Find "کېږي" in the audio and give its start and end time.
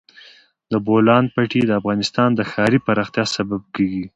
3.75-4.05